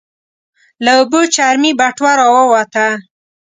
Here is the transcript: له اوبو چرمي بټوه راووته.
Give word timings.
له 0.83 0.91
اوبو 0.99 1.19
چرمي 1.35 1.71
بټوه 1.79 2.11
راووته. 2.19 2.87